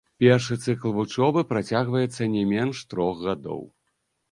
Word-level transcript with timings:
Першы 0.21 0.55
цыкл 0.67 0.95
вучобы 0.95 1.43
працягваецца 1.51 2.29
не 2.39 2.43
менш 2.55 2.83
трох 2.95 3.25
гадоў. 3.31 3.65